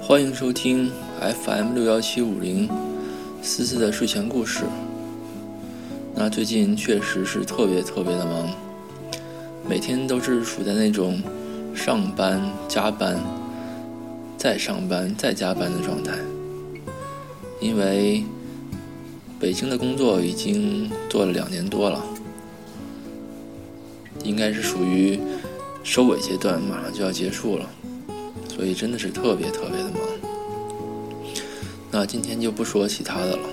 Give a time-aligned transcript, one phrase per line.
[0.00, 2.66] 欢迎收听 FM 六幺七五零
[3.42, 4.64] 思思的睡前故事。
[6.14, 8.48] 那最近确实是特别特别的忙，
[9.68, 11.20] 每天都是处在那种
[11.74, 13.18] 上班加班、
[14.38, 16.14] 再上班再加班的状态。
[17.60, 18.24] 因为
[19.38, 22.02] 北京的工作已经做了两年多了，
[24.24, 25.20] 应该是属于
[25.82, 27.68] 收尾阶段，马上就要结束了。
[28.58, 30.00] 所以真的是特别特别的忙。
[31.92, 33.48] 那今天就不说其他的了，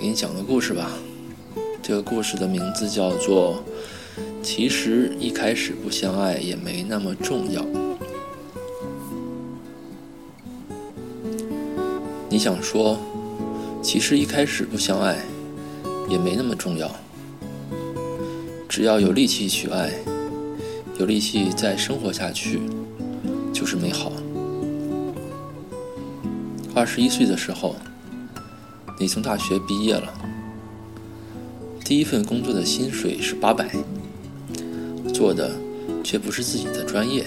[0.00, 0.90] 给你讲个故事吧。
[1.82, 3.62] 这个故事的名字叫做
[4.42, 7.60] 《其实一开始不相爱也没那么重要》。
[12.30, 12.98] 你想说，
[13.82, 15.18] 其实一开始不相爱
[16.08, 16.90] 也没那么重要，
[18.66, 19.92] 只要有力气去爱，
[20.98, 22.62] 有力气再生活下去。
[23.52, 24.12] 就是美好。
[26.74, 27.76] 二十一岁的时候，
[28.98, 30.14] 你从大学毕业了，
[31.84, 33.68] 第一份工作的薪水是八百，
[35.12, 35.50] 做的
[36.02, 37.26] 却不是自己的专业。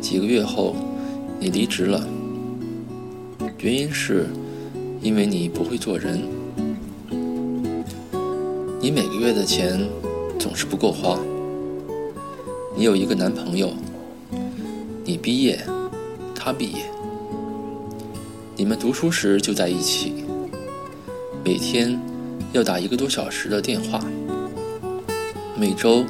[0.00, 0.76] 几个月后，
[1.38, 2.06] 你离职了，
[3.58, 4.26] 原因是
[5.00, 6.22] 因为你不会做人。
[8.80, 9.88] 你每个月的钱
[10.38, 11.18] 总是不够花。
[12.76, 13.72] 你有一个男朋友。
[15.10, 15.58] 你毕业，
[16.36, 16.84] 他毕业，
[18.54, 20.22] 你们读书时就在一起，
[21.44, 22.00] 每天
[22.52, 24.00] 要打一个多小时的电话，
[25.58, 26.04] 每周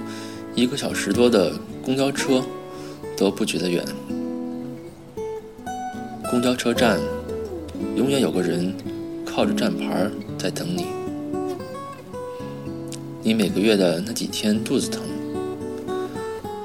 [0.55, 2.45] 一个小时多的公交车
[3.17, 3.83] 都不觉得远。
[6.31, 7.01] 公交车站
[7.97, 8.75] 永远有个人
[9.25, 10.89] 靠着站牌在等你。
[13.23, 15.01] 你每个月的那几天肚子疼，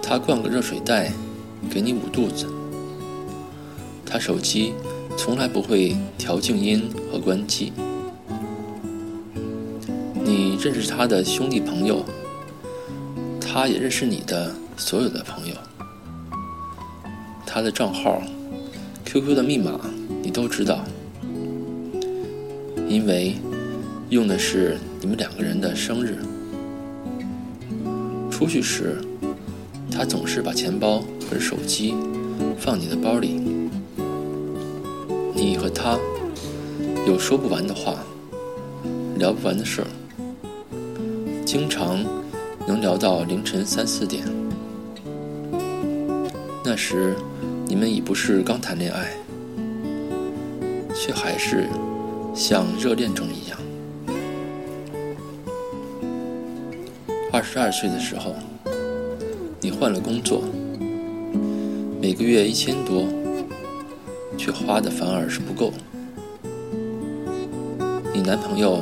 [0.03, 1.13] 他灌个热水袋。
[1.69, 2.47] 给你捂肚子，
[4.05, 4.73] 他手机
[5.17, 7.73] 从来不会调静音和关机。
[10.23, 12.05] 你认识他的兄弟朋友，
[13.39, 15.55] 他也认识你的所有的朋友。
[17.45, 18.21] 他的账号、
[19.05, 19.79] QQ 的密码
[20.23, 20.83] 你都知道，
[22.87, 23.35] 因为
[24.09, 26.17] 用的是你们两个人的生日。
[28.31, 29.01] 出去时。
[29.97, 31.95] 他总是把钱包和手机
[32.59, 33.41] 放你的包里。
[35.33, 35.97] 你和他
[37.07, 37.95] 有说不完的话，
[39.17, 39.87] 聊不完的事儿，
[41.45, 42.03] 经常
[42.67, 44.27] 能聊到凌晨三四点。
[46.63, 47.15] 那时
[47.65, 49.13] 你们已不是刚谈恋爱，
[50.93, 51.69] 却还是
[52.35, 53.57] 像热恋中一样。
[57.31, 58.35] 二十二岁的时候。
[59.77, 60.41] 换了工作，
[62.01, 63.03] 每个月一千多，
[64.37, 65.73] 却花的反而是不够。
[68.13, 68.81] 你男朋友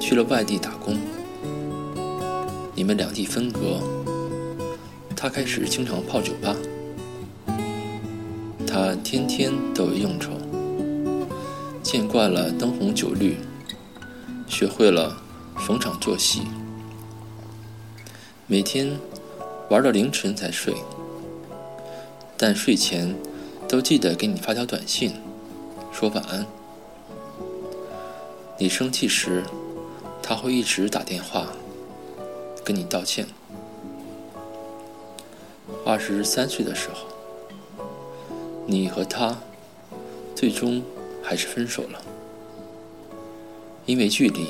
[0.00, 0.96] 去了外地打工，
[2.74, 3.78] 你们两地分隔，
[5.14, 6.56] 他开始经常泡酒吧，
[8.66, 10.32] 他天天都有应酬，
[11.84, 13.36] 见惯了灯红酒绿，
[14.48, 15.16] 学会了
[15.56, 16.42] 逢场作戏，
[18.48, 18.90] 每天。
[19.72, 20.74] 玩到凌晨才睡，
[22.36, 23.16] 但睡前
[23.66, 25.14] 都记得给你发条短信，
[25.90, 26.46] 说晚安。
[28.58, 29.42] 你生气时，
[30.22, 31.46] 他会一直打电话
[32.62, 33.26] 跟你道歉。
[35.86, 37.06] 二十三岁的时候，
[38.66, 39.38] 你和他
[40.34, 40.82] 最终
[41.22, 41.98] 还是分手了，
[43.86, 44.48] 因为距离，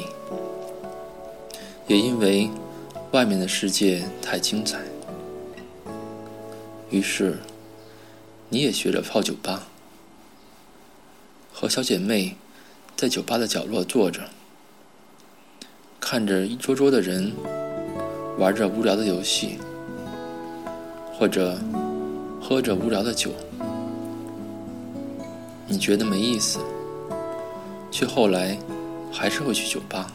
[1.86, 2.50] 也因为
[3.12, 4.80] 外面的世界太精彩。
[6.92, 7.38] 于是，
[8.50, 9.62] 你也学着泡酒吧，
[11.50, 12.36] 和小姐妹
[12.94, 14.28] 在酒吧的角落坐着，
[15.98, 17.32] 看着一桌桌的人
[18.36, 19.58] 玩着无聊的游戏，
[21.14, 21.58] 或者
[22.38, 23.30] 喝着无聊的酒。
[25.66, 26.58] 你觉得没意思，
[27.90, 28.58] 却后来
[29.10, 30.12] 还是会去酒吧。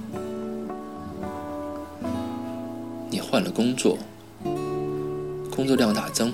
[3.10, 3.98] 你换了工作，
[5.50, 6.32] 工作量大增。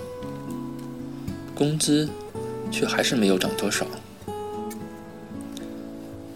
[1.56, 2.10] 工资
[2.72, 3.86] 却还是没有涨多少。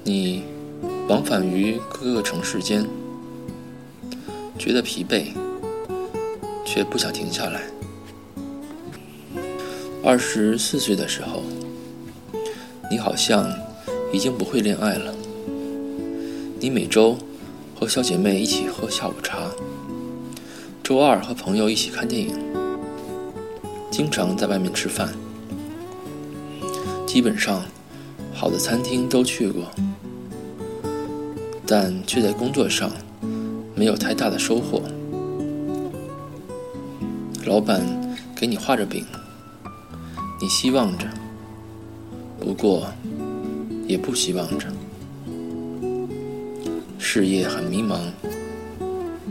[0.04, 0.44] 你
[1.10, 2.86] 往返于各个城市间，
[4.58, 5.34] 觉得疲惫，
[6.66, 7.64] 却不想停下来。
[10.04, 11.44] 二十四岁的时候，
[12.90, 13.52] 你好像
[14.14, 15.14] 已经不会恋爱了。
[16.60, 17.18] 你每周
[17.78, 19.52] 和小姐妹一起喝下午茶，
[20.82, 22.57] 周二和朋友一起看电影。
[23.98, 25.10] 经常在外面吃饭，
[27.08, 27.64] 基本上
[28.32, 29.64] 好的餐厅都去过，
[31.66, 32.92] 但却在工作上
[33.74, 34.84] 没有太大的收获。
[37.48, 37.82] 老板
[38.36, 39.04] 给你画着饼，
[40.40, 41.08] 你希望着，
[42.40, 42.86] 不过
[43.88, 44.68] 也不希望着。
[47.00, 47.98] 事业很迷茫，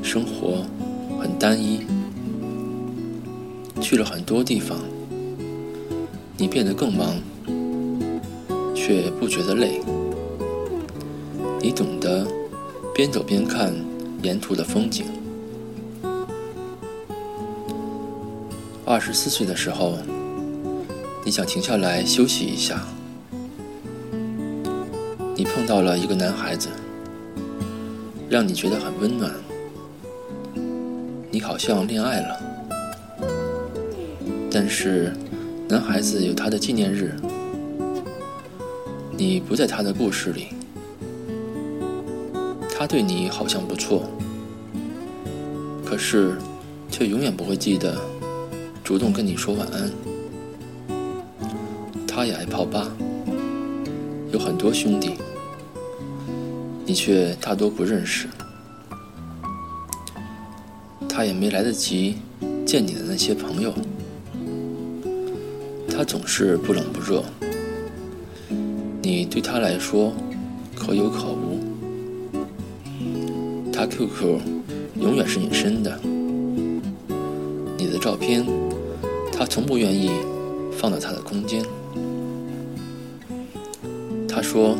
[0.02, 0.66] 生活
[1.20, 1.86] 很单一，
[3.80, 4.78] 去了很多地方，
[6.36, 7.16] 你变得更忙，
[8.74, 9.80] 却不觉得累。
[11.60, 12.26] 你懂得
[12.94, 13.72] 边走边看
[14.22, 15.06] 沿途的风景。
[18.84, 19.98] 二十四岁的时候，
[21.24, 22.80] 你想停下来休息一下。
[25.34, 26.68] 你碰到了一个男孩子，
[28.30, 29.32] 让你觉得很温暖。
[31.30, 32.55] 你好像恋爱了，
[34.58, 35.12] 但是
[35.68, 37.14] 男孩子有他的纪念日，
[39.14, 40.46] 你不在他的故事里。
[42.74, 44.08] 他对你好像不错，
[45.84, 46.38] 可是
[46.90, 48.00] 却永远不会记得。
[48.82, 49.90] 主动跟你说晚安，
[52.08, 52.90] 他也爱泡吧，
[54.32, 55.16] 有很多兄弟，
[56.86, 58.26] 你却大多不认识。
[61.06, 62.16] 他也没来得及
[62.64, 63.74] 见你的那些朋友，
[66.06, 67.22] 总是不冷不热，
[69.02, 70.12] 你对他来说
[70.74, 71.58] 可有可无。
[73.72, 74.38] 他 QQ
[75.00, 75.98] 永远是隐身的，
[77.76, 78.46] 你的照片。
[79.32, 80.10] 他从不愿意
[80.78, 81.62] 放到他的空间。
[84.26, 84.74] 他说：“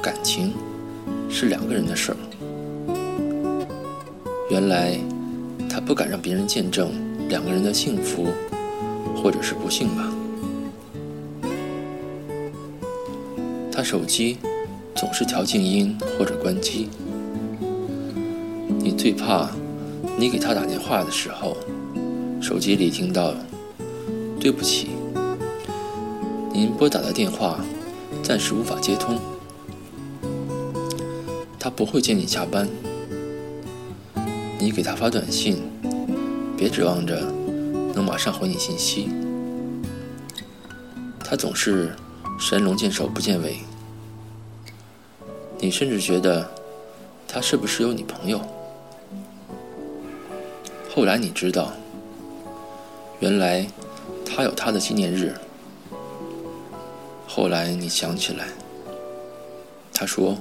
[0.00, 0.54] 感情
[1.28, 2.16] 是两个人的事儿。”
[4.48, 4.98] 原来
[5.68, 6.90] 他不敢让别人见证
[7.28, 8.28] 两个人的幸福，
[9.14, 10.09] 或者是不幸吧。
[13.80, 14.36] 他手机
[14.94, 16.90] 总是调静音或者关机。
[18.78, 19.48] 你最怕
[20.18, 21.56] 你给他打电话的时候，
[22.42, 23.32] 手机里听到。
[24.38, 24.88] 对不起，
[26.52, 27.58] 您拨打的电话
[28.22, 29.18] 暂时无法接通。
[31.58, 32.68] 他不会接你下班。
[34.58, 35.56] 你给他发短信，
[36.54, 37.18] 别指望着
[37.94, 39.08] 能马上回你信息。
[41.24, 41.94] 他总是
[42.38, 43.56] 神龙见首不见尾。
[45.60, 46.50] 你甚至觉得
[47.28, 48.40] 他是不是有女朋友？
[50.94, 51.72] 后来你知道，
[53.20, 53.66] 原来。
[54.32, 55.34] 他有他的纪念日。
[57.26, 58.46] 后来你想起来，
[59.92, 60.38] 他说：“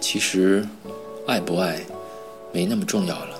[0.00, 0.64] 其实，
[1.26, 1.80] 爱不爱，
[2.52, 3.36] 没那么重要了。”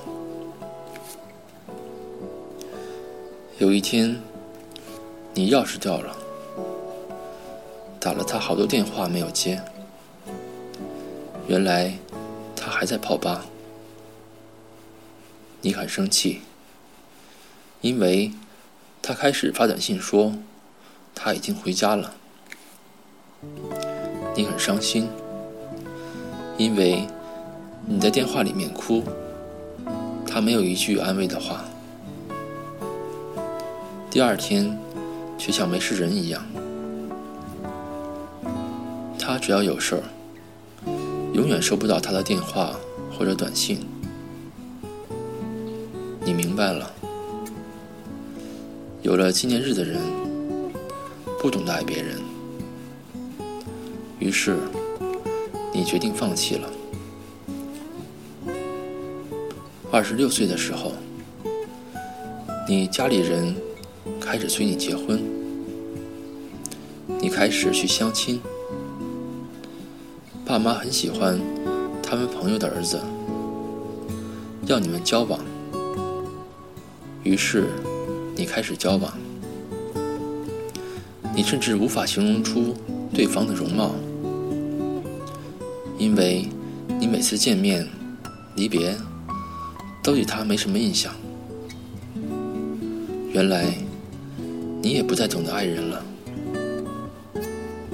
[3.59, 4.21] 有一天，
[5.33, 6.17] 你钥匙掉了，
[8.01, 9.63] 打了他好多电话没有接。
[11.49, 11.99] 原来，
[12.55, 13.45] 他还在泡吧。
[15.63, 16.43] 你很生气，
[17.81, 18.31] 因为。
[19.01, 20.35] 他开始发短信说，
[21.15, 22.13] 他已经回家了。
[24.37, 25.09] 你很伤心，
[26.59, 27.07] 因为
[27.87, 29.03] 你在电话里面哭，
[30.27, 31.65] 他没有一句安慰的话。
[34.11, 34.79] 第二天，
[35.39, 36.45] 却像没事人一样。
[39.19, 40.03] 他只要有事儿，
[41.39, 42.75] 永远收不到他的电话
[43.17, 43.79] 或者短信。
[46.25, 46.93] 你明白了。
[49.03, 50.01] 有了纪念日的人，
[51.41, 52.17] 不懂得爱别人，
[54.19, 54.57] 于是
[55.73, 56.69] 你决定放弃了。
[59.93, 60.93] 二十六岁的时候，
[62.69, 63.55] 你家里人
[64.21, 65.23] 开始催你结婚，
[67.21, 68.41] 你开始去相亲，
[70.59, 71.39] 爸妈很喜欢
[72.03, 73.01] 他们朋友的儿子，
[74.67, 75.39] 要你们交往，
[77.23, 77.69] 于是。
[78.35, 79.13] 你开始交往，
[81.35, 82.73] 你甚至无法形容出
[83.13, 83.93] 对方的容貌，
[85.99, 86.49] 因为
[87.01, 87.85] 你每次见面、
[88.55, 88.97] 离别，
[90.05, 91.13] 都对他没什么印象。
[93.33, 93.75] 原来，
[94.81, 96.05] 你也不再懂得爱人了。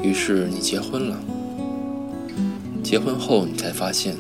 [0.03, 1.19] 于是你结婚了。
[2.95, 4.17] 结婚后，你才发现，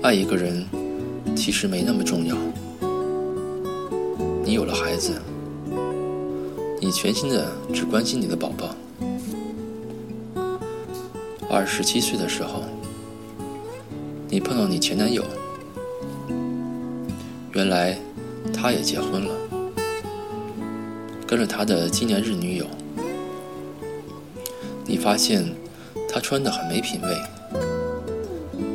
[0.00, 0.64] 爱一个人
[1.34, 2.36] 其实没那么重要。
[4.44, 5.20] 你有了孩子，
[6.80, 8.76] 你全心的只关心你的宝宝。
[11.50, 12.62] 二十七岁的时候，
[14.28, 15.24] 你碰到你前男友，
[17.54, 17.98] 原来
[18.54, 19.34] 他也结婚了。
[21.26, 22.64] 跟了他的纪念日女友。
[24.86, 25.44] 你发现
[26.08, 27.16] 他穿的很没品位，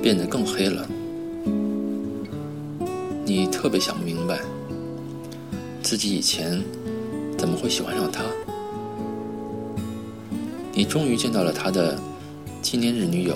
[0.01, 0.87] 变得更黑了。
[3.25, 4.39] 你特别想不明白，
[5.81, 6.61] 自己以前
[7.37, 8.23] 怎么会喜欢上他。
[10.71, 11.99] 你终于见到了他的
[12.61, 13.35] 纪念日女友，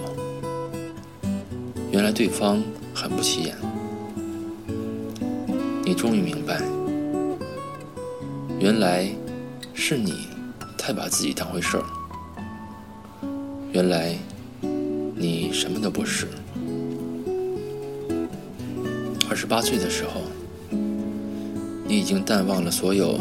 [1.91, 2.61] 原来对方
[2.93, 3.55] 很不起眼。
[5.83, 6.61] 你终于明白，
[8.59, 9.09] 原来
[9.73, 10.27] 是你
[10.77, 11.83] 太把自己当回事儿。
[13.77, 14.17] 原来
[15.15, 16.25] 你什么都不是。
[19.29, 20.21] 二十八岁的时候，
[21.87, 23.19] 你已经淡忘了所有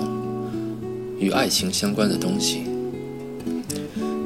[1.18, 2.62] 与爱情相关的东西。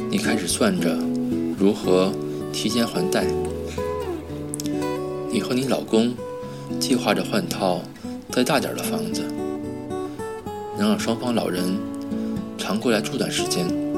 [0.09, 0.97] 你开始算着
[1.59, 2.13] 如何
[2.53, 3.27] 提前还贷。
[5.33, 6.15] 你和你老公
[6.79, 7.83] 计划着换套
[8.29, 9.25] 再大点的房子，
[10.79, 11.77] 能让双方老人
[12.57, 13.90] 常过来住段时间。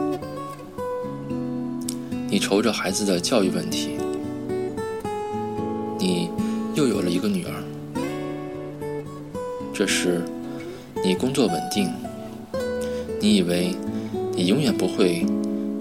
[2.33, 3.91] 你愁着孩子的教育问题，
[5.99, 6.31] 你
[6.75, 7.53] 又有了一个女儿。
[9.75, 10.23] 这时，
[11.05, 11.93] 你工作稳定，
[13.21, 13.77] 你以为
[14.35, 15.27] 你永远不会。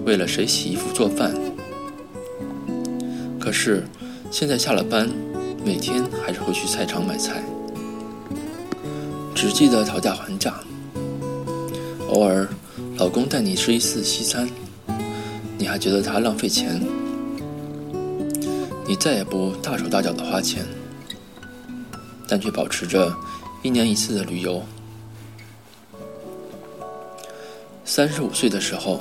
[0.04, 1.32] 为了谁洗衣服做饭？
[3.40, 3.84] 可是
[4.30, 5.08] 现在下了班，
[5.64, 7.42] 每天还是会去菜场买菜，
[9.34, 10.52] 只记得讨价还价。
[12.10, 12.46] 偶尔，
[12.98, 14.46] 老公带你吃一次西餐，
[15.62, 16.82] 你还觉得他浪费钱。
[18.84, 20.66] 你再也不大手大脚的花钱，
[22.26, 23.14] 但却保持着
[23.62, 24.60] 一年一次的旅游。
[27.84, 29.00] 三十五岁的时候。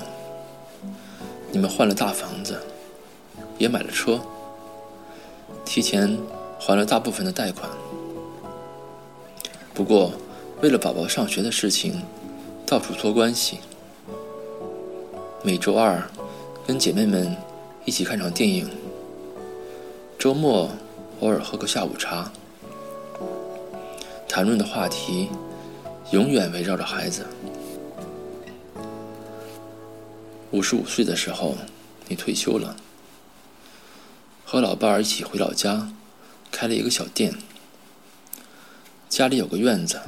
[1.51, 2.58] 你们换了大房子，
[3.58, 4.22] 也买了车，
[5.65, 6.18] 提前
[6.58, 7.70] 还了大部分的贷款。
[9.74, 10.13] 不过，
[10.62, 12.01] 为了宝宝上学的事情，
[12.65, 13.58] 到处托关系。
[15.44, 16.01] 每周二
[16.72, 17.36] 跟姐妹们
[17.84, 18.66] 一起看场电影，
[20.18, 20.72] 周末
[21.20, 22.32] 偶尔喝个下午茶，
[24.25, 25.28] 谈论的话题
[26.12, 27.25] 永远围绕着孩子。
[30.51, 31.58] 五十五岁的时候，
[32.08, 32.78] 你退休了，
[34.46, 35.90] 和老伴儿一起回老家，
[36.51, 37.34] 开了一个小店。
[39.10, 40.00] 家里有个院子，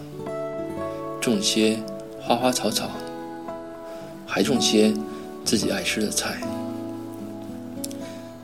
[1.19, 1.83] 种些
[2.21, 2.89] 花花草草，
[4.25, 4.93] 还种些
[5.43, 6.41] 自己爱吃的菜。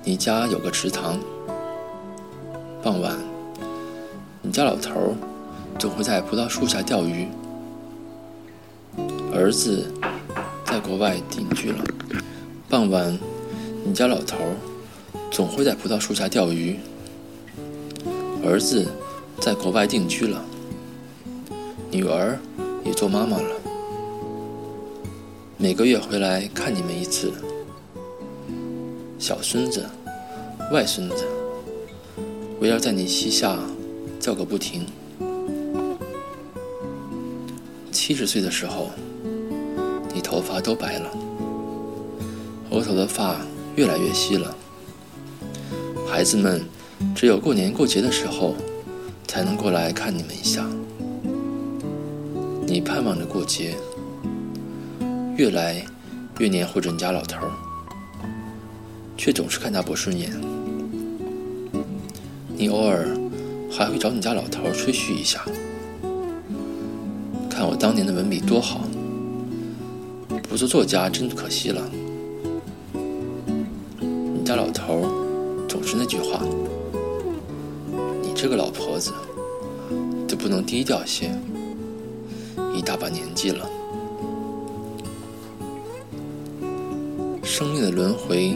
[0.03, 1.19] 你家有个池塘，
[2.81, 3.15] 傍晚，
[4.41, 5.15] 你家老头儿
[5.77, 7.27] 总会在葡萄树下钓鱼，
[9.33, 9.85] 儿子。
[10.65, 11.83] 在国外定居了。
[12.69, 13.17] 傍晚，
[13.83, 14.37] 你家老头
[15.31, 16.77] 总会在葡萄树下钓鱼。
[18.45, 18.87] 儿子
[19.39, 20.39] 在国外定居了，
[21.89, 22.37] 女儿
[22.85, 23.49] 也做妈妈了。
[25.61, 27.33] 每个月回来看你们一次。
[29.19, 29.85] 小孙子、
[30.71, 31.25] 外孙子
[32.61, 33.59] 围绕在你膝下
[34.21, 34.85] 叫个不停。
[37.91, 38.89] 七十岁的时候。
[40.11, 41.09] 你头发都白了，
[42.71, 43.37] 额头的发
[43.75, 44.53] 越来越稀了。
[46.07, 46.65] 孩子们
[47.15, 48.55] 只有过年过节的时候
[49.27, 50.65] 才能过来看你们一下。
[52.65, 53.75] 你盼望着过节，
[55.39, 55.81] 越来
[56.39, 57.51] 越黏糊着你家老头儿，
[59.15, 60.29] 却总是看他不顺眼。
[62.58, 63.08] 你偶尔
[63.72, 65.46] 还会找你家老头儿吹嘘一下，
[67.50, 68.81] 看我当年的文笔多好。
[70.50, 71.89] 不做作家真可惜了。
[74.01, 75.10] 你家老头
[75.69, 76.41] 总是那句话
[78.22, 79.13] ：“你这个老婆子，
[80.27, 81.31] 就不能低调些？
[82.75, 83.69] 一大把年纪了，
[87.49, 88.55] 生命的轮回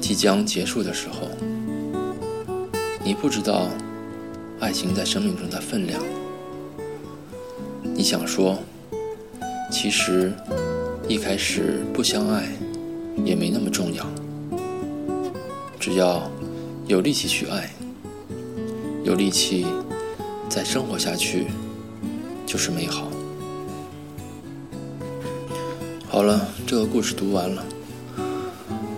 [0.00, 1.28] 即将结束的时候，
[3.04, 3.68] 你不知道
[4.58, 6.02] 爱情在生命中的分量。
[7.82, 8.58] 你想说，
[9.70, 10.32] 其实……”
[11.06, 12.48] 一开始不相爱，
[13.26, 14.06] 也没那么重要。
[15.78, 16.30] 只要
[16.86, 17.68] 有力气去爱，
[19.04, 19.66] 有力气
[20.48, 21.48] 再生活下去，
[22.46, 23.06] 就是美好。
[26.08, 27.62] 好了，这个故事读完了。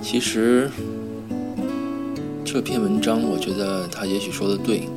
[0.09, 0.71] 其实
[2.45, 4.89] 这篇文章，我觉得他也许说的对。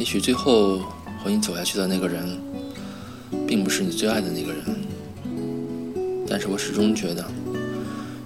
[0.00, 0.80] 也许最后
[1.22, 2.26] 和你走下去的那个人。
[3.46, 4.64] 并不是你最爱的那个人，
[6.28, 7.24] 但是我始终觉得，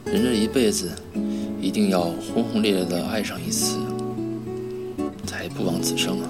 [0.04, 0.90] 人这一辈子
[1.60, 3.78] 一定要轰轰烈烈的爱上一次，
[5.26, 6.28] 才不枉此生啊，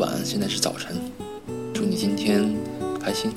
[0.00, 0.96] 晚，现在是早晨，
[1.74, 2.56] 祝你今天
[2.98, 3.30] 开心。